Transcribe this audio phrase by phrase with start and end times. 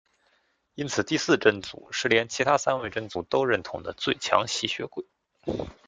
[0.73, 5.05] 因此第四真祖是连其他三位真祖都认同的最强吸血鬼。